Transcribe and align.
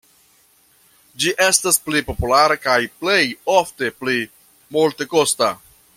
Ĝi 1.23 1.33
estas 1.47 1.77
pli 1.89 2.01
populara 2.07 2.57
kaj 2.63 2.79
plej 3.03 3.21
ofte 3.59 3.93
pli 4.01 4.17
multekosta. 4.79 5.57